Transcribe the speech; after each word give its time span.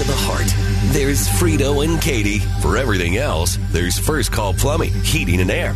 Of 0.00 0.06
the 0.06 0.12
heart, 0.14 0.92
there's 0.92 1.26
Frito 1.26 1.84
and 1.84 2.00
Katie. 2.00 2.40
For 2.60 2.76
everything 2.76 3.16
else, 3.16 3.58
there's 3.70 3.98
First 3.98 4.30
Call 4.30 4.52
Plumbing, 4.52 4.92
Heating 4.92 5.40
and 5.40 5.50
Air. 5.50 5.74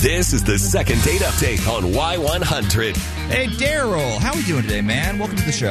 This 0.00 0.34
is 0.34 0.44
the 0.44 0.58
second 0.58 1.02
date 1.02 1.22
update 1.22 1.66
on 1.66 1.84
Y100. 1.84 2.96
Hey, 3.30 3.46
Darryl, 3.46 4.18
how 4.18 4.30
are 4.32 4.36
we 4.36 4.42
doing 4.42 4.60
today, 4.62 4.82
man? 4.82 5.18
Welcome 5.18 5.38
to 5.38 5.44
the 5.44 5.50
show. 5.50 5.70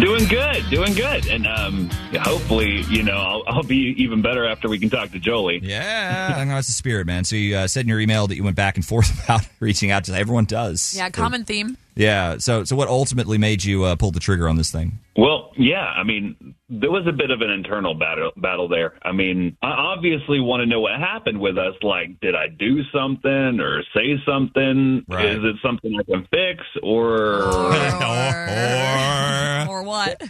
Doing 0.00 0.26
good, 0.28 0.64
doing 0.70 0.94
good, 0.94 1.26
and 1.26 1.44
um, 1.44 1.90
hopefully, 2.20 2.82
you 2.88 3.02
know, 3.02 3.16
I'll, 3.16 3.42
I'll 3.48 3.62
be 3.64 3.94
even 3.98 4.22
better 4.22 4.46
after 4.46 4.68
we 4.68 4.78
can 4.78 4.90
talk 4.90 5.10
to 5.10 5.18
Joli. 5.18 5.58
Yeah, 5.60 6.34
I 6.36 6.44
know 6.44 6.54
that's 6.54 6.68
the 6.68 6.72
spirit, 6.72 7.06
man. 7.06 7.24
So 7.24 7.34
you 7.34 7.56
uh, 7.56 7.66
said 7.66 7.80
in 7.84 7.88
your 7.88 7.98
email 7.98 8.28
that 8.28 8.36
you 8.36 8.44
went 8.44 8.56
back 8.56 8.76
and 8.76 8.86
forth 8.86 9.24
about 9.24 9.42
reaching 9.58 9.90
out 9.90 10.04
to 10.04 10.14
everyone 10.14 10.44
does. 10.44 10.94
Yeah, 10.96 11.10
common 11.10 11.44
theme. 11.44 11.76
Yeah. 11.96 12.38
So 12.38 12.62
so 12.64 12.76
what 12.76 12.88
ultimately 12.88 13.38
made 13.38 13.64
you 13.64 13.84
uh, 13.84 13.96
pull 13.96 14.12
the 14.12 14.20
trigger 14.20 14.48
on 14.48 14.56
this 14.56 14.70
thing? 14.70 15.00
Well, 15.16 15.43
yeah, 15.56 15.84
I 15.84 16.02
mean, 16.02 16.54
there 16.68 16.90
was 16.90 17.06
a 17.06 17.12
bit 17.12 17.30
of 17.30 17.40
an 17.40 17.50
internal 17.50 17.94
battle 17.94 18.32
battle 18.36 18.68
there. 18.68 18.94
I 19.02 19.12
mean, 19.12 19.56
I 19.62 19.70
obviously 19.70 20.40
want 20.40 20.60
to 20.62 20.66
know 20.66 20.80
what 20.80 20.98
happened 20.98 21.40
with 21.40 21.58
us. 21.58 21.74
Like, 21.82 22.20
did 22.20 22.34
I 22.34 22.48
do 22.48 22.82
something 22.92 23.60
or 23.60 23.82
say 23.94 24.16
something? 24.26 25.04
Right. 25.08 25.26
Is 25.26 25.38
it 25.42 25.56
something 25.62 25.98
I 25.98 26.02
can 26.04 26.26
fix, 26.30 26.62
or 26.82 27.44
Or, 29.68 29.68
or 29.68 29.82
what? 29.82 30.22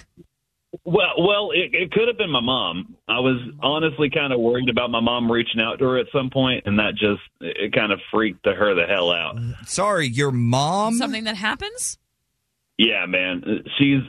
Well, 0.84 1.14
well, 1.18 1.50
it, 1.52 1.72
it 1.72 1.92
could 1.92 2.08
have 2.08 2.18
been 2.18 2.30
my 2.30 2.40
mom. 2.40 2.96
I 3.08 3.20
was 3.20 3.40
honestly 3.62 4.10
kind 4.10 4.32
of 4.32 4.40
worried 4.40 4.68
about 4.68 4.90
my 4.90 5.00
mom 5.00 5.30
reaching 5.30 5.60
out 5.60 5.78
to 5.78 5.84
her 5.84 5.98
at 5.98 6.06
some 6.12 6.30
point, 6.30 6.64
and 6.66 6.78
that 6.78 6.92
just 6.94 7.22
it 7.40 7.72
kind 7.72 7.92
of 7.92 8.00
freaked 8.12 8.44
her 8.44 8.74
the 8.74 8.84
hell 8.86 9.10
out. 9.10 9.38
Sorry, 9.66 10.08
your 10.08 10.30
mom. 10.32 10.94
Something 10.94 11.24
that 11.24 11.36
happens? 11.36 11.98
Yeah, 12.76 13.06
man, 13.06 13.64
she's 13.78 14.00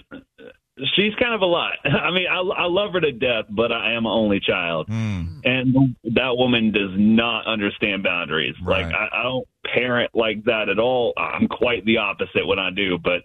she's 0.95 1.14
kind 1.16 1.34
of 1.34 1.42
a 1.42 1.45
lot. 1.45 1.73
I 1.86 2.12
mean, 2.12 2.28
I, 2.30 2.40
I 2.40 2.66
love 2.66 2.94
her 2.94 3.02
to 3.02 3.12
death, 3.12 3.45
but 3.50 3.72
I 3.72 3.94
am 3.94 4.06
an 4.06 4.12
only 4.12 4.40
child, 4.40 4.88
Hmm. 4.88 5.40
and 5.44 5.95
that 6.16 6.36
woman 6.38 6.72
does 6.72 6.92
not 6.98 7.48
understand 7.48 8.04
boundaries. 8.04 8.56
Like 8.66 8.86
I, 8.88 9.08
I 9.20 9.23
don't 9.23 9.48
parent 9.73 10.12
like 10.14 10.44
that 10.46 10.70
at 10.70 10.80
all. 10.80 11.14
I'm 11.18 11.48
quite 11.48 11.86
the 11.86 11.98
opposite 11.98 12.46
when 12.46 12.59
I 12.59 12.70
do, 12.72 12.98
but. 13.03 13.22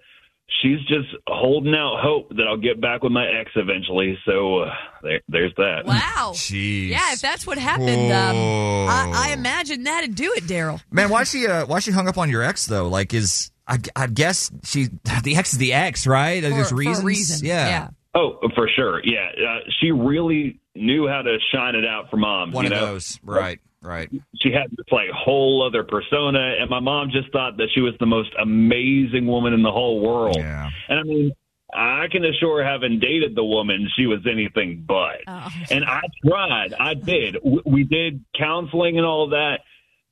She's 0.62 0.81
just 0.89 1.06
holding 1.28 1.77
out 1.77 2.01
hope 2.03 2.31
that 2.31 2.43
I'll 2.48 2.56
get 2.56 2.81
back 2.81 3.05
with 3.05 3.12
my 3.12 3.25
ex 3.25 3.53
eventually. 3.55 4.19
So 4.27 4.59
uh, 4.62 4.75
there, 5.01 5.21
there's 5.28 5.53
that. 5.59 5.84
Wow. 5.87 6.33
Jeez. 6.34 6.89
Yeah, 6.89 7.12
if 7.12 7.21
that's 7.21 7.47
what 7.47 7.56
happened, 7.56 8.11
um. 8.12 8.37
I, 8.37 9.28
I 9.28 9.33
imagine 9.33 9.84
that'd 9.84 10.17
do 10.17 10.33
it, 10.37 10.43
Darryl. 10.48 10.83
Man, 10.91 11.09
why 11.09 11.23
she 11.23 11.47
uh, 11.47 11.67
why 11.67 11.78
she 11.78 11.93
hung 11.93 12.09
up 12.09 12.19
on 12.19 12.28
your 12.31 12.43
ex 12.43 12.67
though? 12.67 12.89
Like, 12.89 13.15
is 13.15 13.53
I, 13.71 13.79
I 13.97 14.07
guess 14.09 14.51
she 14.65 14.85
the 15.23 15.37
ex 15.37 15.53
is 15.53 15.59
the 15.59 15.73
ex, 15.73 16.07
right? 16.07 16.43
For, 16.43 16.51
There's 16.51 16.69
for 16.71 16.75
reasons. 16.75 17.03
a 17.03 17.07
reason. 17.07 17.47
Yeah. 17.47 17.89
Oh, 18.15 18.39
for 18.55 18.69
sure. 18.75 19.00
Yeah. 19.05 19.28
Uh, 19.39 19.59
she 19.81 19.93
really 19.93 20.59
knew 20.75 21.06
how 21.09 21.22
to 21.22 21.39
shine 21.55 21.77
it 21.77 21.87
out 21.87 22.11
for 22.11 22.17
mom. 22.17 22.50
One 22.53 22.65
you 22.67 22.72
of 22.72 22.77
know? 22.81 22.87
those. 22.87 23.19
Right. 23.22 23.61
Right. 23.83 24.11
She 24.43 24.50
had 24.53 24.71
this 24.72 24.87
like 24.93 25.09
whole 25.15 25.67
other 25.67 25.84
persona, 25.84 26.56
and 26.61 26.69
my 26.69 26.81
mom 26.81 27.11
just 27.11 27.33
thought 27.33 27.56
that 27.56 27.69
she 27.75 27.81
was 27.81 27.94
the 27.99 28.05
most 28.06 28.31
amazing 28.43 29.27
woman 29.27 29.55
in 29.55 29.62
the 29.62 29.71
whole 29.73 30.00
world. 30.00 30.37
Yeah. 30.37 30.69
And 30.89 30.99
I 30.99 31.03
mean, 31.05 31.33
I 31.73 32.06
can 32.11 32.25
assure, 32.25 32.62
having 32.65 32.99
dated 32.99 33.34
the 33.37 33.44
woman, 33.44 33.89
she 33.97 34.06
was 34.06 34.19
anything 34.31 34.84
but. 34.87 35.21
Oh. 35.27 35.49
And 35.71 35.84
I 35.84 36.03
tried. 36.27 36.75
I 36.78 36.94
did. 36.94 37.34
W- 37.34 37.62
We 37.65 37.84
did 37.84 38.23
counseling 38.39 38.99
and 38.99 39.06
all 39.06 39.25
of 39.25 39.31
that, 39.31 39.61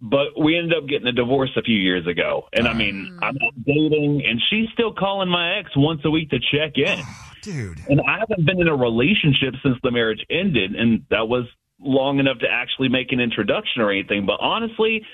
but 0.01 0.39
we 0.41 0.57
ended 0.57 0.77
up 0.79 0.89
getting 0.89 1.07
a 1.09 1.13
divorce 1.13 1.51
a 1.57 1.63
few 1.63 1.77
years 1.77 2.07
ago. 2.07 2.49
And 2.53 2.69
I 2.69 2.73
mean, 2.73 3.19
I'm 3.23 3.37
not 3.41 3.53
dating, 3.65 4.23
and 4.27 4.41
she's 4.49 4.69
still 4.73 4.93
calling 4.93 5.29
my 5.29 5.59
ex 5.59 5.71
once 5.77 6.01
a 6.05 6.11
week 6.11 6.31
to 6.31 6.39
check 6.39 6.77
in. 6.77 7.01
Dude. 7.43 7.81
And 7.89 8.01
I 8.01 8.19
haven't 8.19 8.47
been 8.47 8.61
in 8.61 8.69
a 8.69 8.77
relationship 8.77 9.55
since 9.63 9.77
the 9.83 9.91
marriage 9.91 10.25
ended, 10.31 10.75
and 10.75 11.05
that 11.11 11.29
was 11.29 11.45
long 11.81 12.19
enough 12.19 12.39
to 12.41 12.49
actually 12.51 12.89
make 12.89 13.13
an 13.13 13.21
introduction 13.21 13.81
or 13.83 13.91
anything. 13.91 14.27
But 14.27 14.39
honestly, 14.41 15.05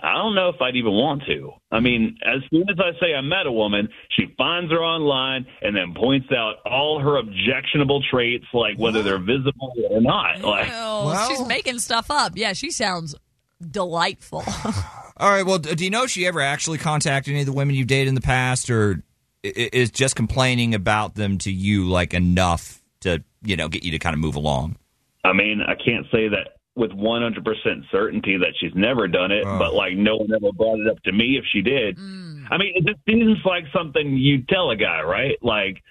I 0.00 0.14
don't 0.14 0.34
know 0.34 0.48
if 0.48 0.60
I'd 0.60 0.76
even 0.76 0.92
want 0.92 1.22
to. 1.26 1.52
I 1.72 1.80
mean, 1.80 2.18
as 2.24 2.40
soon 2.50 2.64
as 2.70 2.76
I 2.78 2.92
say 3.00 3.14
I 3.14 3.20
met 3.20 3.46
a 3.46 3.52
woman, 3.52 3.88
she 4.10 4.34
finds 4.36 4.70
her 4.70 4.78
online 4.78 5.46
and 5.62 5.74
then 5.76 5.94
points 5.94 6.28
out 6.32 6.56
all 6.64 7.00
her 7.00 7.16
objectionable 7.18 8.02
traits, 8.08 8.44
like 8.52 8.78
whether 8.78 9.02
they're 9.02 9.18
visible 9.18 9.72
or 9.90 10.00
not. 10.00 10.40
Like, 10.42 10.68
Oh, 10.72 11.26
she's 11.28 11.46
making 11.46 11.78
stuff 11.80 12.10
up. 12.10 12.32
Yeah, 12.36 12.52
she 12.52 12.70
sounds 12.70 13.14
delightful. 13.60 14.42
All 15.16 15.30
right. 15.30 15.44
Well, 15.44 15.58
do 15.58 15.84
you 15.84 15.90
know 15.90 16.04
if 16.04 16.10
she 16.10 16.26
ever 16.26 16.40
actually 16.40 16.78
contacted 16.78 17.32
any 17.32 17.40
of 17.40 17.46
the 17.46 17.52
women 17.52 17.74
you've 17.74 17.86
dated 17.88 18.08
in 18.08 18.14
the 18.14 18.20
past, 18.20 18.70
or 18.70 19.02
i- 19.44 19.48
i- 19.48 19.70
is 19.72 19.90
just 19.90 20.14
complaining 20.16 20.74
about 20.74 21.14
them 21.14 21.38
to 21.38 21.50
you 21.52 21.86
like 21.88 22.14
enough 22.14 22.80
to 23.00 23.22
you 23.42 23.56
know 23.56 23.68
get 23.68 23.84
you 23.84 23.90
to 23.92 23.98
kind 23.98 24.14
of 24.14 24.20
move 24.20 24.36
along? 24.36 24.76
I 25.24 25.32
mean, 25.32 25.60
I 25.60 25.74
can't 25.74 26.06
say 26.12 26.28
that 26.28 26.54
with 26.76 26.92
100% 26.92 27.42
certainty 27.90 28.36
that 28.38 28.52
she's 28.60 28.70
never 28.76 29.08
done 29.08 29.32
it, 29.32 29.42
Oh. 29.44 29.58
but 29.58 29.74
like 29.74 29.94
no 29.96 30.16
one 30.16 30.28
ever 30.32 30.52
brought 30.52 30.78
it 30.78 30.86
up 30.88 31.02
to 31.02 31.12
me 31.12 31.36
if 31.36 31.44
she 31.52 31.60
did. 31.60 31.96
Mm. 31.98 32.46
I 32.50 32.56
mean, 32.56 32.72
it 32.76 32.86
just 32.86 33.00
seems 33.08 33.36
like 33.44 33.64
something 33.76 34.16
you 34.16 34.42
tell 34.48 34.70
a 34.70 34.76
guy, 34.76 35.02
right? 35.02 35.36
Like, 35.42 35.82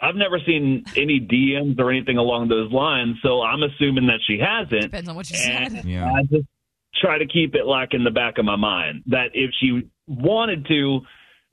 I've 0.00 0.14
never 0.14 0.38
seen 0.46 0.84
any 0.96 1.18
DMs 1.18 1.80
or 1.80 1.90
anything 1.90 2.16
along 2.16 2.48
those 2.48 2.70
lines, 2.70 3.16
so 3.22 3.42
I'm 3.42 3.62
assuming 3.64 4.06
that 4.06 4.20
she 4.26 4.38
hasn't. 4.38 4.82
Depends 4.82 5.08
on 5.08 5.16
what 5.16 5.28
you 5.30 5.36
And 5.44 5.72
said. 5.72 5.84
Yeah. 5.84 6.12
I 6.12 6.22
just 6.22 6.46
try 7.00 7.18
to 7.18 7.26
keep 7.26 7.54
it 7.54 7.66
like 7.66 7.94
in 7.94 8.04
the 8.04 8.10
back 8.10 8.38
of 8.38 8.44
my 8.44 8.56
mind 8.56 9.02
that 9.06 9.30
if 9.34 9.50
she 9.60 9.88
wanted 10.06 10.66
to, 10.66 11.00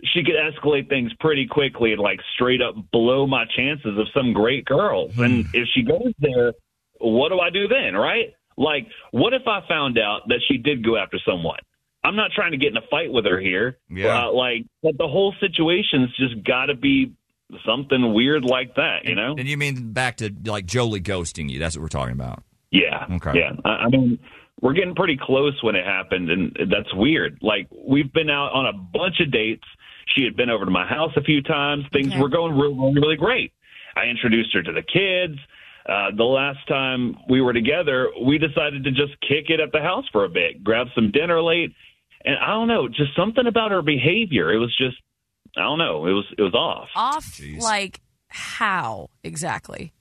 she 0.03 0.23
could 0.23 0.35
escalate 0.35 0.89
things 0.89 1.11
pretty 1.19 1.47
quickly 1.47 1.93
and 1.93 2.01
like 2.01 2.19
straight 2.33 2.61
up 2.61 2.75
blow 2.91 3.25
my 3.25 3.45
chances 3.55 3.97
of 3.97 4.07
some 4.13 4.33
great 4.33 4.65
girls. 4.65 5.17
And 5.17 5.45
if 5.53 5.67
she 5.73 5.83
goes 5.83 6.13
there, 6.19 6.53
what 6.99 7.29
do 7.29 7.39
I 7.39 7.49
do 7.49 7.67
then, 7.67 7.95
right? 7.95 8.33
Like, 8.57 8.87
what 9.11 9.33
if 9.33 9.47
I 9.47 9.61
found 9.67 9.97
out 9.97 10.27
that 10.27 10.39
she 10.47 10.57
did 10.57 10.83
go 10.85 10.97
after 10.97 11.19
someone? 11.25 11.59
I'm 12.03 12.15
not 12.15 12.31
trying 12.35 12.51
to 12.51 12.57
get 12.57 12.69
in 12.71 12.77
a 12.77 12.87
fight 12.91 13.11
with 13.11 13.25
her 13.25 13.39
here. 13.39 13.77
Yeah. 13.89 14.25
Uh, 14.25 14.33
like, 14.33 14.65
but 14.81 14.97
the 14.97 15.07
whole 15.07 15.33
situation's 15.39 16.09
just 16.17 16.43
got 16.43 16.65
to 16.65 16.75
be 16.75 17.13
something 17.65 18.13
weird 18.13 18.43
like 18.43 18.75
that, 18.75 19.05
you 19.05 19.15
know? 19.15 19.35
And 19.37 19.47
you 19.47 19.57
mean 19.57 19.93
back 19.93 20.17
to 20.17 20.33
like 20.45 20.65
Joli 20.65 20.99
ghosting 21.01 21.49
you? 21.49 21.59
That's 21.59 21.75
what 21.77 21.81
we're 21.81 21.87
talking 21.87 22.13
about. 22.13 22.43
Yeah. 22.71 23.05
Okay. 23.11 23.31
Yeah. 23.35 23.51
I, 23.63 23.69
I 23.69 23.89
mean, 23.89 24.19
we're 24.61 24.73
getting 24.73 24.95
pretty 24.95 25.17
close 25.21 25.61
when 25.63 25.75
it 25.75 25.85
happened, 25.85 26.29
and 26.29 26.55
that's 26.71 26.93
weird. 26.93 27.37
Like, 27.41 27.67
we've 27.85 28.11
been 28.13 28.29
out 28.29 28.51
on 28.53 28.65
a 28.67 28.73
bunch 28.73 29.19
of 29.19 29.31
dates. 29.31 29.63
She 30.15 30.23
had 30.23 30.35
been 30.35 30.49
over 30.49 30.65
to 30.65 30.71
my 30.71 30.85
house 30.87 31.11
a 31.17 31.21
few 31.23 31.41
times. 31.41 31.83
Things 31.91 32.07
Okay. 32.09 32.19
were 32.21 32.29
going 32.29 32.57
really, 32.57 32.93
really 32.99 33.15
great. 33.15 33.51
I 33.95 34.05
introduced 34.05 34.53
her 34.53 34.63
to 34.63 34.71
the 34.71 34.81
kids. 34.83 35.37
Uh, 35.87 36.11
the 36.15 36.23
last 36.23 36.65
time 36.67 37.17
we 37.29 37.41
were 37.41 37.51
together, 37.53 38.09
we 38.25 38.37
decided 38.37 38.83
to 38.85 38.91
just 38.91 39.19
kick 39.21 39.49
it 39.49 39.59
at 39.59 39.71
the 39.73 39.81
house 39.81 40.05
for 40.13 40.23
a 40.23 40.29
bit, 40.29 40.63
grab 40.63 40.87
some 40.95 41.11
dinner 41.11 41.41
late, 41.41 41.73
and 42.23 42.37
I 42.37 42.47
don't 42.47 42.69
know, 42.69 42.87
just 42.87 43.13
something 43.17 43.45
about 43.47 43.71
her 43.71 43.81
behavior. 43.81 44.53
It 44.53 44.59
was 44.59 44.73
just, 44.77 44.95
I 45.57 45.61
don't 45.61 45.77
know, 45.79 46.05
it 46.05 46.13
was 46.13 46.25
it 46.37 46.41
was 46.41 46.53
off. 46.53 46.87
Off, 46.95 47.25
Jeez. 47.25 47.59
like 47.61 47.99
how 48.29 49.09
exactly? 49.25 49.91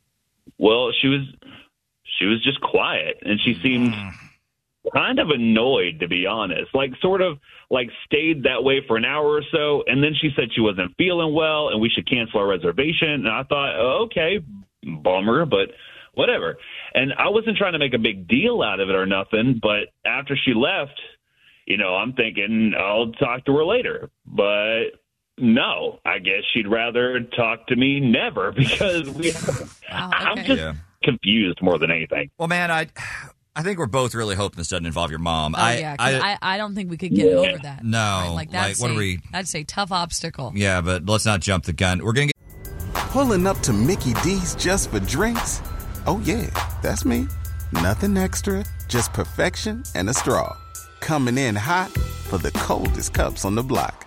Well, 0.57 0.93
she 1.01 1.09
was 1.09 1.23
she 2.19 2.27
was 2.27 2.41
just 2.45 2.61
quiet 2.61 3.19
and 3.23 3.41
she 3.41 3.59
seemed 3.61 3.93
kind 4.95 5.19
of 5.19 5.29
annoyed 5.31 6.01
to 6.01 6.09
be 6.09 6.27
honest. 6.27 6.75
Like 6.75 6.91
sort 7.01 7.23
of 7.23 7.39
like 7.71 7.89
stayed 8.05 8.43
that 8.45 8.65
way 8.65 8.83
for 8.87 8.97
an 8.97 9.05
hour 9.05 9.27
or 9.27 9.43
so 9.53 9.85
and 9.87 10.03
then 10.03 10.13
she 10.21 10.31
said 10.37 10.49
she 10.55 10.61
wasn't 10.61 10.95
feeling 10.97 11.35
well 11.35 11.69
and 11.69 11.81
we 11.81 11.89
should 11.89 12.09
cancel 12.09 12.41
our 12.41 12.47
reservation 12.49 13.09
and 13.11 13.29
I 13.29 13.43
thought, 13.45 13.77
oh, 13.79 14.05
"Okay, 14.07 14.41
bummer, 15.03 15.47
but 15.47 15.71
whatever." 16.15 16.57
And 16.95 17.13
I 17.17 17.29
wasn't 17.29 17.57
trying 17.57 17.73
to 17.75 17.79
make 17.79 17.95
a 17.95 17.99
big 17.99 18.27
deal 18.29 18.63
out 18.63 18.81
of 18.81 18.89
it 18.91 18.95
or 18.95 19.07
nothing, 19.07 19.61
but 19.63 19.89
after 20.05 20.37
she 20.37 20.53
left, 20.53 21.01
you 21.67 21.77
know, 21.77 21.95
I'm 21.95 22.13
thinking 22.15 22.75
I'll 22.79 23.13
talk 23.13 23.45
to 23.47 23.57
her 23.57 23.65
later. 23.65 24.11
But 24.27 24.87
no, 25.39 26.01
I 26.05 26.19
guess 26.19 26.43
she'd 26.53 26.69
rather 26.69 27.21
talk 27.21 27.69
to 27.69 27.77
me 27.77 28.01
never 28.01 28.53
because 28.57 29.05
we 29.15 29.33
Wow, 29.91 30.11
I'm 30.13 30.39
just 30.45 30.59
Yeah. 30.59 30.73
confused 31.03 31.61
more 31.63 31.79
than 31.79 31.91
anything. 31.91 32.31
Well, 32.39 32.49
man, 32.49 32.71
I 32.71 32.89
I 33.55 33.63
think 33.63 33.79
we're 33.79 33.87
both 33.87 34.15
really 34.15 34.35
hoping 34.35 34.57
this 34.57 34.69
doesn't 34.69 34.87
involve 34.87 35.11
your 35.11 35.19
mom. 35.19 35.55
Oh 35.55 35.59
I, 35.61 35.77
yeah, 35.79 35.97
'cause 35.97 36.15
I, 36.15 36.33
I, 36.33 36.39
I, 36.55 36.57
don't 36.57 36.75
think 36.75 36.89
we 36.91 36.97
could 36.97 37.15
get 37.15 37.35
over 37.35 37.59
that. 37.59 37.85
No, 37.85 37.99
Right? 37.99 38.29
like 38.29 38.35
like, 38.35 38.51
that's 38.51 38.81
what 38.81 38.91
a, 38.93 38.95
are 38.95 38.97
we- 38.97 39.21
That's 39.31 39.55
a 39.55 39.63
tough 39.65 39.93
obstacle. 39.93 40.53
yeah, 40.55 40.81
but 40.81 41.05
let's 41.07 41.27
not 41.27 41.41
jump 41.41 41.65
the 41.65 41.75
gun. 41.75 42.03
We're 42.03 42.13
gonna 42.15 42.29
get. 42.29 42.37
Pulling 42.95 43.47
up 43.47 43.59
to 43.61 43.75
Mickey 43.75 44.15
D's 44.25 44.55
just 44.55 44.91
for 44.91 45.01
drinks? 45.01 45.61
Oh, 46.07 46.19
yeah, 46.25 46.47
that's 46.83 47.05
me. 47.05 47.29
Nothing 47.73 48.17
extra, 48.17 48.65
just 48.89 49.13
perfection 49.13 49.83
and 49.95 50.09
a 50.09 50.15
straw. 50.15 50.57
Coming 51.01 51.37
in 51.37 51.55
hot 51.55 51.91
for 51.91 52.39
the 52.39 52.51
coldest 52.53 53.13
cups 53.13 53.45
on 53.45 53.55
the 53.55 53.63
block. 53.63 54.03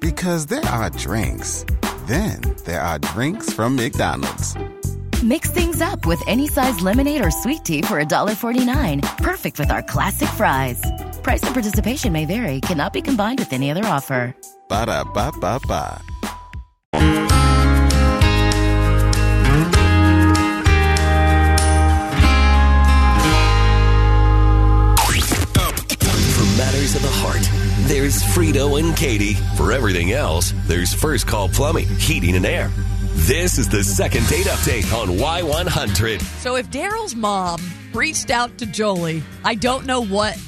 Because 0.00 0.46
there 0.46 0.64
are 0.64 0.88
drinks, 0.88 1.66
then 2.06 2.40
there 2.64 2.80
are 2.80 2.98
drinks 2.98 3.52
from 3.52 3.76
McDonald's. 3.76 4.56
Mix 5.22 5.50
things 5.50 5.82
up 5.82 6.06
with 6.06 6.22
any 6.26 6.48
size 6.48 6.80
lemonade 6.80 7.22
or 7.22 7.30
sweet 7.30 7.62
tea 7.62 7.82
for 7.82 8.02
$1.49. 8.02 9.18
Perfect 9.18 9.58
with 9.58 9.70
our 9.70 9.82
classic 9.82 10.30
fries. 10.30 10.80
Price 11.22 11.42
and 11.42 11.52
participation 11.52 12.10
may 12.12 12.24
vary, 12.24 12.60
cannot 12.62 12.94
be 12.94 13.02
combined 13.02 13.38
with 13.38 13.52
any 13.52 13.70
other 13.70 13.84
offer. 13.84 14.34
Ba 14.70 14.86
da 14.86 15.04
ba 15.04 15.30
ba 15.38 15.60
ba. 15.68 16.00
For 26.32 26.46
matters 26.56 26.94
of 26.94 27.02
the 27.02 27.10
heart, 27.12 27.46
there's 27.88 28.22
Frito 28.22 28.80
and 28.80 28.96
Katie. 28.96 29.34
For 29.58 29.72
everything 29.72 30.12
else, 30.12 30.54
there's 30.64 30.94
First 30.94 31.26
Call 31.26 31.50
Plumbing, 31.50 31.88
Heating 31.96 32.36
and 32.36 32.46
Air. 32.46 32.70
This 33.12 33.58
is 33.58 33.68
the 33.68 33.82
second 33.82 34.26
date 34.28 34.46
update 34.46 34.92
on 34.96 35.08
Y100. 35.08 36.20
So 36.40 36.56
if 36.56 36.70
Darryl's 36.70 37.14
mom 37.14 37.60
reached 37.92 38.30
out 38.30 38.56
to 38.58 38.66
Joli, 38.66 39.22
I 39.44 39.54
don't 39.56 39.84
know 39.84 40.04
what 40.04 40.38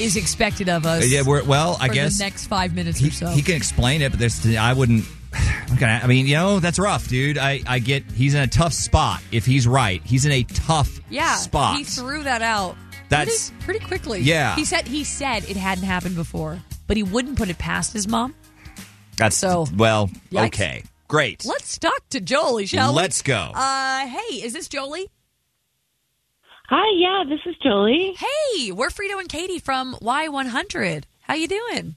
is 0.00 0.16
expected 0.16 0.68
of 0.68 0.86
us. 0.86 1.08
Yeah, 1.10 1.22
we're, 1.26 1.44
well, 1.44 1.76
I 1.80 1.88
guess 1.88 2.18
the 2.18 2.24
next 2.24 2.46
five 2.46 2.74
minutes 2.74 2.98
he, 2.98 3.08
or 3.08 3.12
so. 3.12 3.26
he 3.28 3.42
can 3.42 3.56
explain 3.56 4.02
it, 4.02 4.10
but 4.10 4.18
there's 4.20 4.44
I 4.56 4.72
wouldn't. 4.72 5.04
Okay, 5.74 5.86
I 5.86 6.06
mean, 6.06 6.26
you 6.26 6.34
know, 6.34 6.60
that's 6.60 6.78
rough, 6.78 7.08
dude. 7.08 7.38
I, 7.38 7.60
I 7.66 7.78
get 7.78 8.04
he's 8.12 8.34
in 8.34 8.42
a 8.42 8.46
tough 8.46 8.72
spot. 8.74 9.22
If 9.32 9.46
he's 9.46 9.66
right, 9.66 10.02
he's 10.04 10.24
in 10.26 10.32
a 10.32 10.42
tough 10.42 11.00
yeah, 11.10 11.36
spot. 11.36 11.76
he 11.78 11.84
threw 11.84 12.22
that 12.24 12.42
out. 12.42 12.76
That's- 13.08 13.50
pretty, 13.60 13.64
pretty 13.80 13.86
quickly. 13.86 14.20
Yeah. 14.20 14.54
he 14.56 14.64
said 14.64 14.86
he 14.86 15.04
said 15.04 15.48
it 15.48 15.56
hadn't 15.56 15.84
happened 15.84 16.14
before, 16.16 16.60
but 16.86 16.96
he 16.96 17.02
wouldn't 17.02 17.36
put 17.38 17.48
it 17.50 17.58
past 17.58 17.92
his 17.92 18.06
mom. 18.06 18.34
That's 19.16 19.36
So, 19.36 19.66
well, 19.76 20.08
yikes. 20.30 20.46
okay, 20.46 20.82
great. 21.12 21.44
Let's 21.44 21.78
talk 21.78 22.08
to 22.08 22.20
Joli, 22.20 22.64
shall 22.64 22.92
we? 22.92 22.96
Let's 22.96 23.20
go. 23.20 23.52
Uh, 23.54 24.06
hey, 24.06 24.36
is 24.36 24.54
this 24.54 24.66
Joli? 24.66 25.10
Hi, 26.70 26.90
yeah, 26.96 27.24
this 27.28 27.40
is 27.44 27.54
Joli. 27.62 28.16
Hey, 28.16 28.72
we're 28.72 28.88
Frito 28.88 29.20
and 29.20 29.28
Katie 29.28 29.58
from 29.58 29.94
Y100. 29.96 31.04
How 31.20 31.34
you 31.34 31.48
doing? 31.48 31.96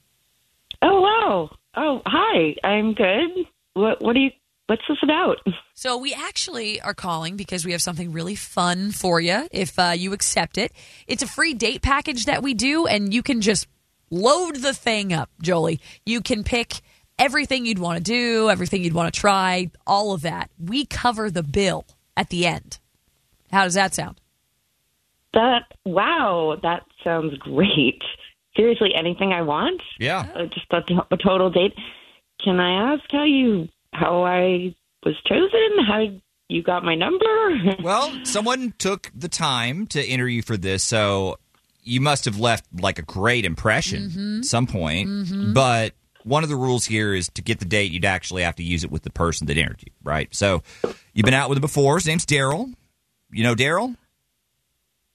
Oh 0.82 1.00
wow. 1.00 1.50
Oh, 1.78 2.02
hi. 2.06 2.56
I'm 2.66 2.94
good. 2.94 3.48
What 3.74 4.02
what 4.02 4.14
do 4.14 4.20
you 4.20 4.32
what's 4.68 4.82
this 4.90 4.98
about? 5.02 5.38
So 5.78 5.98
we 5.98 6.14
actually 6.14 6.82
are 6.82 6.94
calling 6.94 7.38
because 7.38 7.66
we 7.66 7.72
have 7.72 7.82
something 7.82 8.12
really 8.12 8.36
fun 8.36 8.92
for 8.92 9.20
you 9.20 9.48
if 9.52 9.78
uh, 9.80 9.94
you 9.96 10.14
accept 10.14 10.58
it. 10.58 10.72
It's 11.08 11.24
a 11.24 11.28
free 11.28 11.54
date 11.54 11.82
package 11.82 12.26
that 12.26 12.44
we 12.44 12.54
do, 12.54 12.86
and 12.86 13.14
you 13.14 13.24
can 13.24 13.42
just 13.42 13.68
load 14.10 14.58
the 14.58 14.74
thing 14.74 15.14
up, 15.14 15.30
Joli. 15.42 15.80
You 16.06 16.22
can 16.22 16.44
pick 16.44 16.82
everything 17.20 17.66
you'd 17.66 17.80
want 17.80 17.98
to 17.98 18.04
do, 18.04 18.50
everything 18.50 18.84
you'd 18.84 18.94
want 18.94 19.14
to 19.14 19.20
try, 19.20 19.70
all 19.88 20.14
of 20.14 20.22
that. 20.24 20.50
We 20.60 20.86
cover 20.86 21.30
the 21.32 21.44
bill 21.44 21.86
at 22.18 22.30
the 22.30 22.46
end. 22.46 22.80
How 23.52 23.64
does 23.64 23.74
that 23.76 23.94
sound? 23.94 24.20
That 25.34 25.64
wow, 25.86 26.58
that 26.64 26.84
sounds 27.04 27.38
great. 27.38 28.02
Seriously, 28.56 28.94
anything 28.96 29.34
I 29.34 29.42
want? 29.42 29.82
yeah. 30.00 30.28
Uh, 30.34 30.46
just 30.46 30.66
a, 30.72 30.82
a 31.12 31.18
total 31.18 31.50
date. 31.50 31.74
Can 32.44 32.60
I 32.60 32.94
ask 32.94 33.04
how 33.12 33.24
you 33.26 33.68
how 33.94 34.24
I 34.24 34.74
was 35.04 35.16
chosen? 35.28 35.86
How 35.86 36.06
you 36.48 36.64
got 36.64 36.84
my 36.84 36.96
number? 36.96 37.26
Well, 37.82 38.14
someone 38.24 38.74
took 38.78 39.12
the 39.16 39.28
time 39.30 39.88
to 39.88 40.06
interview 40.06 40.42
for 40.42 40.58
this, 40.58 40.84
so 40.84 41.38
you 41.84 42.00
must 42.02 42.26
have 42.26 42.40
left 42.40 42.66
like 42.80 42.98
a 42.98 43.02
great 43.04 43.46
impression 43.46 44.10
Mm-hmm. 44.10 44.40
at 44.40 44.46
some 44.46 44.68
point. 44.68 45.54
But 45.54 45.94
one 46.26 46.44
of 46.44 46.50
the 46.50 46.56
rules 46.56 46.86
here 46.86 47.14
is 47.14 47.30
to 47.36 47.42
get 47.42 47.60
the 47.60 47.66
date, 47.66 47.92
you'd 47.92 48.04
actually 48.04 48.42
have 48.42 48.56
to 48.56 48.64
use 48.64 48.84
it 48.84 48.90
with 48.92 49.04
the 49.04 49.12
person 49.12 49.46
that 49.48 49.58
interviewed, 49.58 49.94
right? 50.04 50.28
So 50.36 50.64
you've 51.14 51.24
been 51.26 51.34
out 51.36 51.50
with 51.50 51.58
him 51.58 51.62
before. 51.62 51.96
His 51.96 52.08
name's 52.08 52.26
Darryl. 52.26 52.74
You 53.32 53.44
know 53.44 53.56
Darryl? 53.56 53.96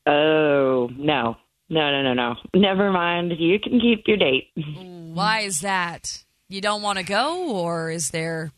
oh 0.07 0.89
no. 0.97 1.37
No, 1.73 1.91
no, 1.93 2.03
no, 2.03 2.15
no. 2.15 2.35
Never 2.55 2.91
mind. 2.91 3.33
You 3.39 3.61
can 3.61 3.79
keep 3.79 4.03
your 4.09 4.17
date. 4.17 4.49
Why 4.57 5.41
is 5.41 5.61
that? 5.61 6.25
You 6.49 6.61
don't 6.61 6.83
want 6.83 6.99
to 6.99 7.05
go, 7.05 7.53
or 7.61 7.91
is 7.91 8.11
there 8.11 8.51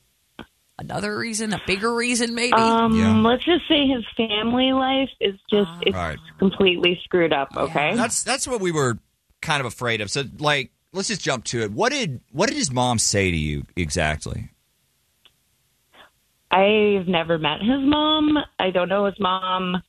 another 0.79 1.19
reason, 1.19 1.53
a 1.53 1.61
bigger 1.67 1.95
reason, 1.95 2.35
maybe? 2.35 2.53
Um, 2.55 2.95
Yeah. 2.95 3.13
let's 3.21 3.45
just 3.45 3.69
say 3.69 3.87
his 3.87 4.05
family 4.17 4.73
life 4.73 5.11
is 5.21 5.35
just 5.51 5.71
it's 5.83 5.95
Right. 5.95 6.19
completely 6.39 6.99
screwed 7.05 7.35
up, 7.35 7.49
okay? 7.55 7.95
That's 7.97 8.23
that's 8.23 8.49
what 8.49 8.63
we 8.63 8.73
were 8.73 8.99
kind 9.43 9.61
of 9.61 9.67
afraid 9.67 10.01
of. 10.01 10.11
So 10.11 10.25
like 10.39 10.71
let's 10.93 11.09
just 11.09 11.21
jump 11.21 11.45
to 11.45 11.63
it. 11.63 11.73
What 11.73 11.93
did 11.93 12.21
what 12.31 12.49
did 12.49 12.57
his 12.57 12.71
mom 12.71 12.99
say 12.99 13.31
to 13.31 13.37
you 13.37 13.65
exactly? 13.77 14.51
I've 16.51 17.09
never 17.09 17.39
met 17.39 17.61
his 17.61 17.81
mom. 17.81 18.37
I 18.59 18.71
don't 18.71 18.89
know 18.89 19.07
his 19.07 19.19
mom. 19.19 19.83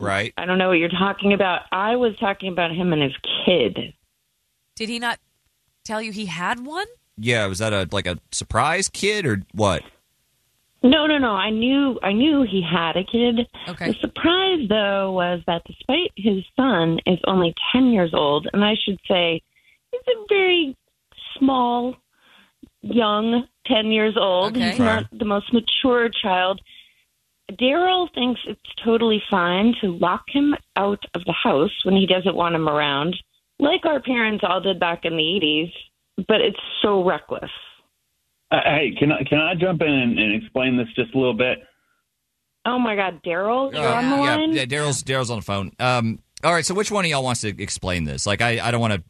Right? 0.00 0.32
I 0.36 0.46
don't 0.46 0.58
know 0.58 0.68
what 0.68 0.78
you're 0.78 0.88
talking 0.88 1.32
about. 1.32 1.62
I 1.70 1.96
was 1.96 2.16
talking 2.18 2.50
about 2.50 2.72
him 2.72 2.92
and 2.92 3.02
his 3.02 3.12
kid. 3.44 3.94
Did 4.74 4.88
he 4.88 4.98
not 4.98 5.18
tell 5.84 6.00
you 6.00 6.10
he 6.10 6.26
had 6.26 6.64
one? 6.64 6.86
Yeah, 7.18 7.46
was 7.46 7.58
that 7.58 7.72
a 7.72 7.86
like 7.92 8.06
a 8.06 8.18
surprise 8.30 8.88
kid 8.88 9.26
or 9.26 9.42
what? 9.52 9.82
No, 10.82 11.06
no, 11.06 11.18
no. 11.18 11.32
I 11.32 11.50
knew 11.50 12.00
I 12.02 12.12
knew 12.12 12.42
he 12.42 12.62
had 12.62 12.96
a 12.96 13.04
kid. 13.04 13.46
Okay. 13.68 13.92
The 13.92 13.98
surprise 14.00 14.68
though 14.68 15.12
was 15.12 15.40
that 15.46 15.62
despite 15.66 16.10
his 16.16 16.42
son 16.56 16.98
is 17.06 17.18
only 17.26 17.54
10 17.72 17.88
years 17.88 18.12
old 18.14 18.48
and 18.52 18.64
I 18.64 18.74
should 18.82 18.98
say 19.06 19.42
he's 19.92 20.00
a 20.08 20.26
very 20.28 20.76
small 21.38 21.94
young 22.82 23.46
10 23.66 23.86
years 23.86 24.16
old. 24.16 24.56
Okay. 24.56 24.70
He's 24.70 24.78
not 24.78 25.06
the 25.16 25.24
most 25.24 25.52
mature 25.52 26.08
child. 26.08 26.60
Darryl 27.52 28.08
thinks 28.14 28.40
it's 28.46 28.60
totally 28.84 29.22
fine 29.30 29.74
to 29.80 29.88
lock 29.98 30.22
him 30.28 30.54
out 30.76 31.04
of 31.14 31.22
the 31.26 31.32
house 31.34 31.70
when 31.84 31.94
he 31.94 32.06
doesn't 32.06 32.34
want 32.34 32.54
him 32.54 32.68
around, 32.68 33.14
like 33.58 33.84
our 33.84 34.00
parents 34.00 34.42
all 34.46 34.60
did 34.60 34.80
back 34.80 35.04
in 35.04 35.12
the 35.16 35.22
80s, 35.22 35.72
but 36.28 36.40
it's 36.40 36.58
so 36.80 37.04
reckless. 37.04 37.50
Uh, 38.50 38.60
hey, 38.64 38.94
can 38.98 39.12
I 39.12 39.22
can 39.24 39.38
I 39.38 39.54
jump 39.54 39.80
in 39.82 39.88
and, 39.88 40.18
and 40.18 40.34
explain 40.42 40.76
this 40.76 40.86
just 40.94 41.14
a 41.14 41.18
little 41.18 41.34
bit? 41.34 41.58
Oh 42.64 42.78
my 42.78 42.94
God, 42.96 43.20
Darryl, 43.24 43.72
you're 43.72 43.82
Uh, 43.86 43.94
on 43.96 44.10
the 44.10 44.16
yeah, 44.16 44.36
line? 44.36 44.52
yeah, 44.52 44.64
Darryl's 44.64 45.02
Darryl's 45.02 45.30
on 45.30 45.38
the 45.38 45.44
phone. 45.44 45.72
Um, 45.78 46.20
all 46.44 46.52
right, 46.52 46.64
so 46.64 46.74
which 46.74 46.90
one 46.90 47.04
of 47.04 47.10
y'all 47.10 47.24
wants 47.24 47.40
to 47.42 47.48
explain 47.62 48.04
this? 48.04 48.26
Like, 48.26 48.40
I, 48.42 48.60
I 48.66 48.70
don't 48.70 48.80
want 48.80 48.92
to 48.94 49.02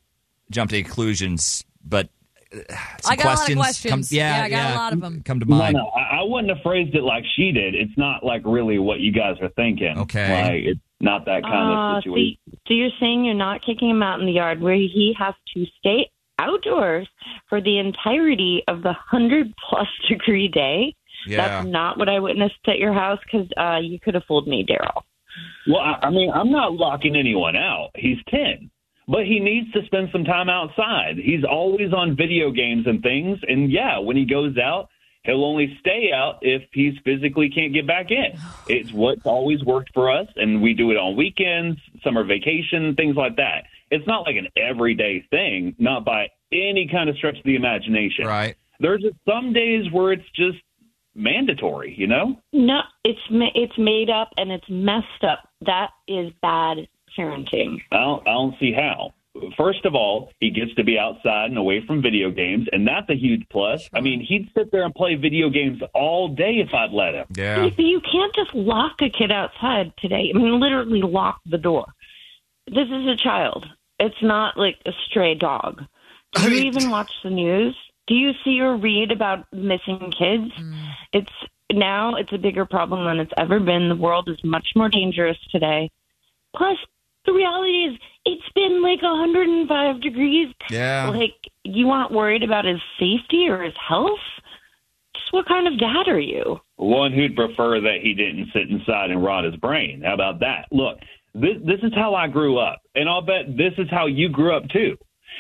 jump 0.53 0.71
to 0.71 0.83
conclusions, 0.83 1.65
but 1.85 2.09
uh, 2.55 2.59
some 3.01 3.13
I 3.13 3.17
got 3.17 3.25
a 3.25 3.29
lot 3.29 3.33
of 3.33 3.37
questions. 3.57 3.57
questions. 3.57 3.91
Come, 4.11 4.17
yeah, 4.17 4.37
Yeah, 4.39 4.45
I 4.45 4.49
got 4.51 4.71
a 4.73 4.77
lot 4.79 4.93
of 4.93 5.05
'em. 5.05 5.23
Come 5.25 5.41
to 5.41 5.47
mind. 5.47 5.75
no, 5.75 5.87
I, 5.89 6.19
I 6.21 6.23
wouldn't 6.23 6.49
have 6.55 6.63
phrased 6.63 6.95
it 6.95 7.03
like 7.03 7.25
she 7.35 7.51
did. 7.53 7.75
It's 7.75 7.97
not 7.97 8.23
like 8.25 8.43
really 8.45 8.79
what 8.79 9.01
you 9.01 9.11
guys 9.13 9.37
are 9.41 9.49
thinking. 9.57 9.97
Okay. 9.99 10.43
like 10.43 10.65
it's 10.77 10.81
not 11.01 11.25
that 11.25 11.43
kind 11.43 11.55
Uh, 11.55 11.97
of 11.99 12.05
so, 12.05 12.11
situation. 12.11 12.39
so 12.69 12.75
you're 12.75 12.91
saying 13.01 13.25
you're 13.25 13.35
not 13.35 13.65
kicking 13.65 13.91
him 13.91 14.03
out 14.03 14.21
in 14.21 14.27
the 14.27 14.33
yard 14.33 14.61
where 14.61 14.75
he 14.75 15.15
has 15.19 15.35
to 15.55 15.65
stay 15.79 16.09
outdoors 16.39 17.09
for 17.49 17.61
the 17.61 17.79
entirety 17.79 18.63
of 18.69 18.83
the 18.83 18.89
100 19.11 19.53
plus 19.69 19.89
degree 20.09 20.49
day? 20.49 20.95
Yeah. 21.27 21.37
That's 21.37 21.67
not 21.69 21.99
what 21.99 22.09
I 22.09 22.19
witnessed 22.19 22.57
at 22.67 22.79
your 22.79 22.93
house 22.93 23.21
because 23.25 23.47
uh, 23.57 23.79
you 23.81 23.99
could 24.01 24.15
have 24.15 24.25
fooled 24.27 24.49
me, 24.49 24.67
Darryl. 24.69 25.03
Well, 25.69 25.81
I, 25.81 26.07
I 26.07 26.11
mean, 26.11 26.31
I'm 26.33 26.51
not 26.51 26.73
locking 26.75 27.15
anyone 27.17 27.55
out. 27.57 27.91
He's 27.95 28.19
10, 28.29 28.71
but 29.13 29.27
he 29.27 29.41
needs 29.41 29.71
to 29.73 29.85
spend 29.85 30.09
some 30.11 30.25
time 30.25 30.49
outside. 30.49 31.19
He's 31.23 31.45
always 31.45 31.93
on 31.93 32.17
video 32.17 32.51
games 32.51 32.87
and 32.87 33.03
things. 33.03 33.39
And 33.47 33.71
yeah, 33.71 33.99
when 33.99 34.17
he 34.17 34.25
goes 34.25 34.57
out, 34.57 34.89
he'll 35.25 35.45
only 35.45 35.77
stay 35.81 36.11
out 36.15 36.39
if 36.41 36.63
he's 36.73 36.95
physically 37.05 37.51
can't 37.51 37.75
get 37.75 37.87
back 37.87 38.11
in. 38.11 38.33
It's 38.69 38.91
what's 38.91 39.27
always 39.27 39.63
worked 39.65 39.91
for 39.93 40.11
us. 40.11 40.29
And 40.37 40.63
we 40.63 40.73
do 40.73 40.93
it 40.93 40.97
on 40.97 41.15
weekends, 41.15 41.79
summer 42.03 42.25
vacation, 42.25 42.95
things 42.97 43.15
like 43.15 43.37
that. 43.37 43.65
It's 43.91 44.07
not 44.07 44.21
like 44.23 44.37
an 44.37 44.49
everyday 44.57 45.27
thing, 45.29 45.77
not 45.79 46.07
by 46.07 46.29
any 46.51 46.89
kind 46.91 47.11
of 47.11 47.17
stretch 47.17 47.37
of 47.37 47.45
the 47.45 47.55
imagination. 47.55 48.25
Right. 48.25 48.57
There's 48.81 49.03
just 49.03 49.17
some 49.29 49.53
days 49.53 49.93
where 49.93 50.13
it's 50.13 50.31
just 50.35 50.57
mandatory, 51.15 51.95
you 51.99 52.07
know? 52.07 52.41
No, 52.55 52.81
it's 53.05 53.21
it's 53.31 53.77
made 53.77 54.09
up 54.09 54.31
and 54.39 54.51
it's 54.51 54.65
messed 54.71 55.23
up. 55.23 55.41
That 55.61 55.91
is 56.09 56.33
bad 56.41 56.89
parenting. 57.17 57.81
I 57.91 57.99
don't, 57.99 58.29
I 58.29 58.33
don't 58.33 58.55
see 58.59 58.73
how. 58.73 59.13
First 59.57 59.87
of 59.87 59.95
all, 59.95 60.31
he 60.41 60.51
gets 60.51 60.75
to 60.75 60.85
be 60.85 60.99
outside 60.99 61.47
and 61.47 61.57
away 61.57 61.83
from 61.87 62.03
video 62.03 62.31
games, 62.31 62.69
and 62.71 62.87
that's 62.87 63.09
a 63.09 63.15
huge 63.15 63.43
plus. 63.51 63.89
I 63.95 64.01
mean, 64.01 64.21
he'd 64.21 64.51
sit 64.55 64.71
there 64.71 64.85
and 64.85 64.95
play 64.95 65.15
video 65.15 65.49
games 65.49 65.81
all 65.95 66.29
day 66.29 66.63
if 66.65 66.75
I'd 66.75 66.93
let 66.93 67.15
him. 67.15 67.27
Yeah. 67.35 67.71
But 67.71 67.79
you 67.79 68.01
can't 68.01 68.35
just 68.35 68.55
lock 68.55 69.01
a 69.01 69.09
kid 69.09 69.33
outside 69.33 69.93
today. 69.99 70.31
I 70.35 70.39
mean, 70.39 70.61
literally 70.61 71.01
lock 71.01 71.41
the 71.47 71.57
door. 71.57 71.87
This 72.67 72.89
is 72.89 73.07
a 73.07 73.17
child. 73.17 73.67
It's 73.99 74.23
not 74.23 74.59
like 74.59 74.77
a 74.85 74.93
stray 75.07 75.35
dog. 75.35 75.83
Do 76.35 76.51
you 76.51 76.65
even 76.65 76.91
watch 76.91 77.11
the 77.25 77.31
news? 77.31 77.77
Do 78.07 78.15
you 78.15 78.33
see 78.45 78.61
or 78.61 78.77
read 78.77 79.13
about 79.13 79.47
missing 79.53 80.13
kids? 80.17 80.53
Mm. 80.59 80.93
It's 81.13 81.33
now 81.73 82.17
it's 82.17 82.33
a 82.33 82.39
bigger 82.39 82.67
problem 82.67 83.05
than 83.05 83.19
it's 83.19 83.33
ever 83.37 83.61
been. 83.61 83.89
The 83.89 83.97
world 83.97 84.29
is 84.29 84.39
much 84.45 84.69
more 84.77 84.89
dangerous 84.89 85.39
today. 85.51 85.91
Plus, 86.55 86.77
the 87.25 87.33
reality 87.33 87.85
is 87.85 87.99
it's 88.25 88.49
been 88.55 88.83
like 88.83 89.03
105 89.03 90.01
degrees. 90.01 90.55
Yeah. 90.71 91.09
Like 91.09 91.35
you 91.65 91.91
aren't 91.91 92.13
worried 92.13 92.43
about 92.43 92.65
his 92.65 92.81
safety 92.99 93.49
or 93.49 93.63
his 93.63 93.75
health. 93.77 94.19
Just 95.15 95.33
what 95.33 95.47
kind 95.47 95.67
of 95.67 95.79
dad 95.79 96.09
are 96.09 96.21
you? 96.21 96.61
One 96.77 97.13
who'd 97.13 97.37
prefer 97.37 97.81
that 97.81 97.99
he 98.03 98.15
didn't 98.15 98.49
sit 98.53 98.71
inside 98.71 99.11
and 99.11 99.23
rot 99.23 99.45
his 99.45 99.57
brain. 99.57 100.03
How 100.05 100.15
about 100.15 100.41
that? 100.41 100.67
Look, 100.71 100.99
this, 101.35 101.57
this 101.65 101.81
is 101.83 101.93
how 101.95 102.15
I 102.15 102.29
grew 102.29 102.59
up, 102.59 102.83
and 102.95 103.09
I'll 103.09 103.23
bet 103.23 103.57
this 103.57 103.73
is 103.79 103.89
how 103.91 104.07
you 104.07 104.29
grew 104.29 104.55
up 104.55 104.69
too. 104.71 104.97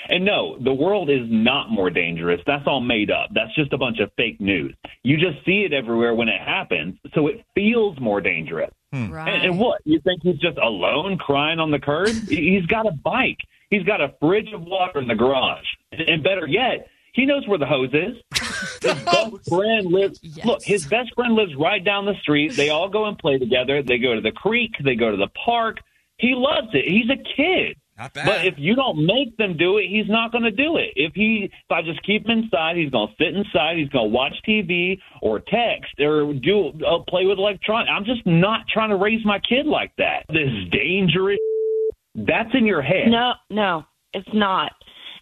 And 0.09 0.25
no, 0.25 0.59
the 0.62 0.73
world 0.73 1.11
is 1.11 1.27
not 1.29 1.71
more 1.71 1.91
dangerous. 1.91 2.41
That's 2.47 2.67
all 2.67 2.81
made 2.81 3.11
up. 3.11 3.31
That's 3.35 3.55
just 3.55 3.73
a 3.73 3.79
bunch 3.79 3.99
of 4.01 4.11
fake 4.17 4.41
news. 4.41 4.75
You 5.03 5.17
just 5.17 5.45
see 5.45 5.65
it 5.65 5.73
everywhere 5.73 6.15
when 6.15 6.29
it 6.29 6.41
happens, 6.41 6.97
so 7.15 7.27
it 7.27 7.45
feels 7.55 7.99
more 8.01 8.21
dangerous. 8.21 8.73
Hmm. 8.93 9.11
Right. 9.11 9.29
And, 9.35 9.45
and 9.45 9.59
what? 9.59 9.81
You 9.85 10.01
think 10.01 10.23
he's 10.23 10.39
just 10.39 10.59
alone 10.59 11.17
crying 11.19 11.59
on 11.59 11.71
the 11.71 11.79
curb? 11.79 12.09
He- 12.29 12.57
he's 12.59 12.67
got 12.67 12.87
a 12.87 12.93
bike. 12.93 13.39
He's 13.71 13.85
got 13.85 14.01
a 14.03 14.13
fridge 14.21 14.53
of 14.53 14.63
water 14.63 14.99
in 15.01 15.09
the 15.09 15.15
garage. 15.15 15.65
And, 15.93 16.03
and 16.03 16.23
better 16.23 16.47
yet, 16.47 16.89
he 17.15 17.25
knows 17.25 17.47
where 17.49 17.59
the 17.59 17.67
hose 17.67 17.91
is. 17.93 18.17
His 18.83 18.95
best 19.05 19.49
friend 19.49 19.87
lives. 19.87 20.19
Yes. 20.23 20.45
Look, 20.47 20.63
his 20.63 20.87
best 20.87 21.15
friend 21.15 21.35
lives 21.35 21.55
right 21.57 21.83
down 21.85 22.05
the 22.05 22.15
street. 22.21 22.53
They 22.57 22.71
all 22.71 22.89
go 22.89 23.05
and 23.07 23.17
play 23.19 23.39
together. 23.39 23.83
They 23.83 23.99
go 23.99 24.15
to 24.15 24.21
the 24.21 24.33
creek. 24.33 24.73
They 24.83 24.95
go 24.97 25.11
to 25.11 25.17
the 25.17 25.29
park. 25.29 25.79
He 26.19 26.35
loves 26.35 26.69
it. 26.73 26.85
He's 26.87 27.09
a 27.11 27.17
kid. 27.17 27.77
Not 27.99 28.15
bad. 28.15 28.27
But 28.27 28.47
if 28.47 28.55
you 28.57 28.75
don't 28.75 29.05
make 29.05 29.37
them 29.37 29.57
do 29.57 29.79
it, 29.79 29.87
he's 29.89 30.09
not 30.09 30.33
going 30.33 30.45
to 30.45 30.51
do 30.51 30.77
it. 30.77 30.93
If 30.97 31.13
he, 31.15 31.51
if 31.53 31.71
I 31.71 31.83
just 31.83 32.03
keep 32.03 32.27
him 32.27 32.39
inside, 32.45 32.77
he's 32.77 32.91
going 32.91 33.09
to 33.09 33.15
sit 33.19 33.35
inside. 33.35 33.77
He's 33.77 33.91
going 33.91 34.11
to 34.11 34.15
watch 34.15 34.35
TV 34.49 34.99
or 35.21 35.41
text 35.41 36.01
or 36.01 36.33
do 36.33 36.73
uh, 36.87 37.01
play 37.09 37.27
with 37.27 37.39
electronics. 37.39 37.91
I'm 37.95 38.05
just 38.05 38.27
not 38.27 38.61
trying 38.73 38.91
to 38.91 38.97
raise 38.97 39.25
my 39.25 39.39
kid 39.41 39.67
like 39.67 39.93
that. 39.99 40.25
This 40.29 40.49
dangerous. 40.71 41.39
That's 42.15 42.51
in 42.55 42.67
your 42.67 42.83
head. 42.83 43.09
No, 43.09 43.33
no, 43.49 43.85
it's 44.13 44.29
not. 44.35 44.73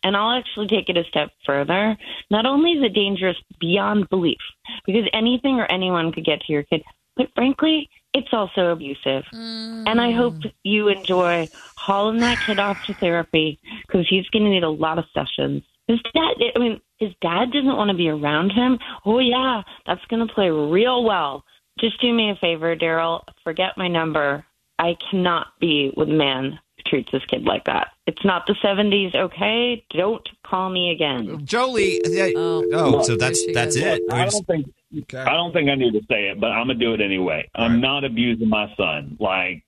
And 0.02 0.16
I'll 0.16 0.38
actually 0.38 0.66
take 0.66 0.88
it 0.88 0.96
a 0.96 1.04
step 1.04 1.30
further. 1.46 1.96
Not 2.30 2.46
only 2.46 2.72
is 2.72 2.82
it 2.82 2.94
dangerous 2.94 3.36
beyond 3.60 4.08
belief, 4.08 4.38
because 4.86 5.04
anything 5.12 5.60
or 5.60 5.70
anyone 5.70 6.10
could 6.10 6.24
get 6.24 6.40
to 6.40 6.52
your 6.52 6.62
kid, 6.64 6.82
but 7.16 7.28
frankly, 7.34 7.88
it's 8.12 8.28
also 8.32 8.70
abusive. 8.72 9.24
Mm. 9.32 9.84
And 9.88 10.00
I 10.00 10.12
hope 10.12 10.34
you 10.64 10.88
enjoy 10.88 11.48
hauling 11.76 12.20
that 12.20 12.38
kid 12.44 12.58
off 12.58 12.84
to 12.86 12.94
therapy 12.94 13.58
because 13.86 14.06
he's 14.08 14.28
going 14.28 14.44
to 14.44 14.50
need 14.50 14.64
a 14.64 14.68
lot 14.70 14.98
of 14.98 15.04
sessions. 15.14 15.62
His 15.86 16.00
dad, 16.14 16.34
I 16.54 16.58
mean, 16.58 16.80
his 16.98 17.12
dad 17.20 17.50
doesn't 17.52 17.76
want 17.76 17.90
to 17.90 17.96
be 17.96 18.08
around 18.08 18.50
him. 18.52 18.78
Oh, 19.04 19.18
yeah, 19.18 19.62
that's 19.86 20.04
going 20.06 20.26
to 20.26 20.32
play 20.32 20.50
real 20.50 21.02
well. 21.04 21.44
Just 21.78 22.00
do 22.00 22.12
me 22.12 22.30
a 22.30 22.36
favor, 22.36 22.76
Darryl. 22.76 23.22
Forget 23.42 23.76
my 23.76 23.88
number. 23.88 24.44
I 24.78 24.96
cannot 25.10 25.48
be 25.60 25.92
with 25.96 26.08
a 26.08 26.12
man 26.12 26.58
who 26.76 26.82
treats 26.86 27.10
his 27.10 27.24
kid 27.26 27.44
like 27.44 27.64
that. 27.64 27.88
It's 28.06 28.24
not 28.24 28.46
the 28.46 28.54
70s, 28.54 29.14
okay? 29.14 29.84
Don't 29.90 30.26
call 30.46 30.70
me 30.70 30.90
again. 30.90 31.44
Joli. 31.44 32.00
yeah, 32.04 32.30
Oh. 32.36 32.64
oh, 32.72 33.02
so 33.02 33.16
that's 33.16 33.44
that's 33.52 33.76
goes. 33.76 33.84
it. 33.84 34.02
I 34.12 34.26
don't 34.26 34.46
think 34.46 34.72
I 34.92 35.30
don't 35.32 35.52
think 35.52 35.68
I 35.70 35.74
need 35.76 35.92
to 35.92 36.00
say 36.08 36.28
it, 36.28 36.40
but 36.40 36.48
I'm 36.48 36.66
gonna 36.66 36.74
do 36.78 36.94
it 36.94 37.00
anyway. 37.00 37.48
I'm 37.54 37.80
not 37.80 38.04
abusing 38.04 38.48
my 38.48 38.66
son. 38.76 39.16
Like, 39.20 39.62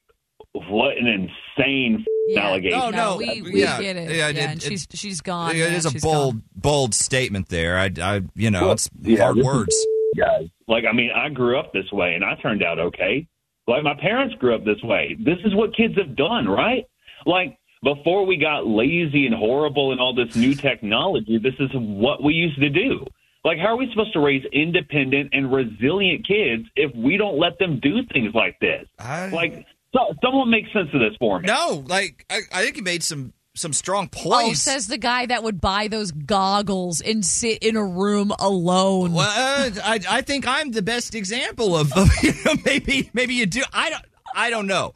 what 0.52 0.96
an 0.96 1.06
insane 1.06 2.04
Yeah. 2.28 2.46
allegation! 2.46 2.78
No, 2.78 2.90
no, 2.90 3.16
we, 3.18 3.40
we 3.42 3.60
yeah, 3.60 3.80
get 3.80 3.96
it. 3.96 4.10
yeah, 4.10 4.16
Yeah, 4.16 4.28
it- 4.28 4.38
and 4.38 4.56
it- 4.62 4.62
she's 4.62 4.86
she's 4.92 5.20
gone. 5.20 5.54
it 5.54 5.58
man. 5.60 5.72
is 5.74 5.86
a 5.86 5.92
bold, 6.00 6.34
gone. 6.34 6.42
bold 6.56 6.94
statement 6.94 7.48
there. 7.48 7.78
I, 7.78 7.90
I 8.00 8.22
you 8.34 8.50
know, 8.50 8.62
Well, 8.62 8.72
it's 8.72 8.90
yeah, 9.00 9.18
hard 9.22 9.36
words. 9.38 9.74
guys. 10.16 10.48
Like, 10.68 10.84
I 10.90 10.92
mean, 10.92 11.10
I 11.14 11.28
grew 11.28 11.58
up 11.58 11.72
this 11.72 11.90
way 11.92 12.14
and 12.14 12.24
I 12.24 12.34
turned 12.36 12.62
out 12.62 12.78
okay. 12.78 13.26
Like, 13.68 13.82
my 13.84 13.94
parents 13.94 14.34
grew 14.36 14.54
up 14.54 14.64
this 14.64 14.82
way. 14.82 15.16
This 15.18 15.38
is 15.44 15.54
what 15.54 15.74
kids 15.76 15.94
have 15.96 16.16
done, 16.16 16.48
right? 16.48 16.84
Like, 17.26 17.56
before 17.84 18.26
we 18.26 18.36
got 18.36 18.66
lazy 18.66 19.26
and 19.26 19.34
horrible 19.34 19.92
and 19.92 20.00
all 20.00 20.14
this 20.14 20.34
new 20.36 20.54
technology, 20.54 21.38
this 21.38 21.54
is 21.60 21.70
what 21.74 22.22
we 22.22 22.34
used 22.34 22.58
to 22.60 22.68
do. 22.70 23.06
Like, 23.44 23.58
how 23.58 23.68
are 23.74 23.76
we 23.76 23.88
supposed 23.90 24.12
to 24.12 24.20
raise 24.20 24.44
independent 24.52 25.30
and 25.32 25.52
resilient 25.52 26.26
kids 26.26 26.64
if 26.76 26.94
we 26.94 27.16
don't 27.16 27.38
let 27.38 27.58
them 27.58 27.80
do 27.80 28.02
things 28.12 28.34
like 28.34 28.58
this? 28.60 28.86
I- 28.98 29.28
Like, 29.28 29.66
so, 29.94 30.14
someone 30.24 30.48
make 30.50 30.64
sense 30.72 30.88
of 30.94 31.00
this 31.00 31.12
for 31.18 31.38
me. 31.40 31.46
No, 31.48 31.84
like 31.86 32.24
I, 32.30 32.40
I 32.52 32.62
think 32.64 32.76
you 32.78 32.82
made 32.82 33.02
some 33.02 33.32
some 33.54 33.74
strong 33.74 34.08
points. 34.08 34.26
Oh, 34.26 34.42
points. 34.46 34.62
says 34.62 34.86
the 34.86 34.96
guy 34.96 35.26
that 35.26 35.42
would 35.42 35.60
buy 35.60 35.88
those 35.88 36.10
goggles 36.12 37.02
and 37.02 37.22
sit 37.22 37.58
in 37.62 37.76
a 37.76 37.84
room 37.84 38.32
alone. 38.38 39.12
Well, 39.12 39.28
uh, 39.28 39.70
I, 39.84 40.00
I 40.08 40.20
think 40.22 40.46
I'm 40.48 40.70
the 40.70 40.80
best 40.80 41.14
example 41.14 41.76
of, 41.76 41.92
of 41.92 42.08
you 42.22 42.32
know, 42.46 42.54
maybe 42.64 43.10
maybe 43.12 43.34
you 43.34 43.44
do. 43.44 43.62
I 43.74 43.90
don't 43.90 44.04
I 44.34 44.48
don't 44.48 44.66
know. 44.66 44.94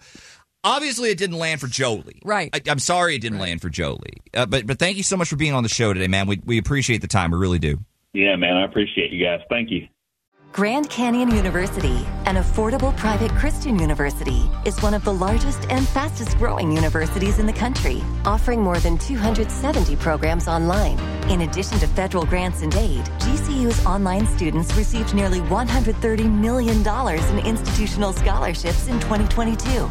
Obviously, 0.64 1.10
it 1.10 1.18
didn't 1.18 1.36
land 1.38 1.60
for 1.60 1.66
Joli. 1.68 2.20
Right. 2.24 2.48
I, 2.54 2.62
I'm 2.70 2.78
sorry 2.78 3.16
it 3.16 3.20
didn't 3.20 3.38
land 3.38 3.60
for 3.60 3.68
Joli. 3.68 4.14
Uh, 4.32 4.46
but 4.46 4.66
but 4.66 4.78
thank 4.78 4.96
you 4.96 5.02
so 5.02 5.18
much 5.18 5.28
for 5.28 5.36
being 5.36 5.52
on 5.52 5.62
the 5.62 5.68
show 5.68 5.92
today, 5.92 6.08
man. 6.08 6.26
We 6.26 6.40
we 6.44 6.56
appreciate 6.56 7.02
the 7.02 7.08
time. 7.08 7.32
We 7.32 7.36
really 7.38 7.58
do. 7.58 7.80
Yeah, 8.16 8.34
man, 8.34 8.56
I 8.56 8.64
appreciate 8.64 9.12
you 9.12 9.22
guys. 9.22 9.40
Thank 9.50 9.70
you. 9.70 9.88
Grand 10.52 10.88
Canyon 10.88 11.30
University, 11.30 12.06
an 12.24 12.36
affordable 12.36 12.96
private 12.96 13.30
Christian 13.32 13.78
university, 13.78 14.50
is 14.64 14.80
one 14.80 14.94
of 14.94 15.04
the 15.04 15.12
largest 15.12 15.70
and 15.70 15.86
fastest 15.86 16.38
growing 16.38 16.72
universities 16.72 17.38
in 17.38 17.44
the 17.44 17.52
country, 17.52 18.02
offering 18.24 18.62
more 18.62 18.78
than 18.78 18.96
270 18.96 19.96
programs 19.96 20.48
online. 20.48 20.98
In 21.28 21.42
addition 21.42 21.78
to 21.80 21.86
federal 21.86 22.24
grants 22.24 22.62
and 22.62 22.74
aid, 22.76 23.04
GCU's 23.18 23.84
online 23.84 24.26
students 24.28 24.74
received 24.76 25.14
nearly 25.14 25.40
$130 25.40 26.32
million 26.32 26.78
in 26.78 27.46
institutional 27.46 28.14
scholarships 28.14 28.88
in 28.88 28.98
2022. 29.00 29.90